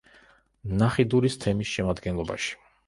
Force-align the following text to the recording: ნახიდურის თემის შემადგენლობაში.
ნახიდურის 0.79 1.39
თემის 1.47 1.77
შემადგენლობაში. 1.77 2.61